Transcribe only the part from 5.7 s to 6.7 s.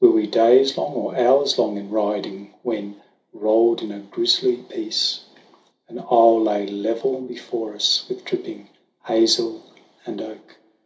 An isle lay